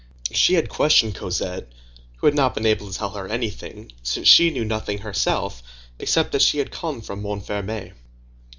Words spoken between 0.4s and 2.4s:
had questioned Cosette, who had